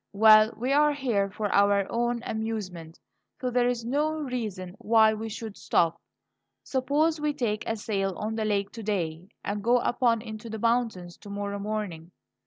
[0.13, 2.99] Well, we are here for our own amusement,
[3.39, 6.01] so there is no reason why we should stop.
[6.63, 10.57] Suppose we take a sail on the lake to day, and go up into the
[10.57, 12.09] mountains to morrow morning?"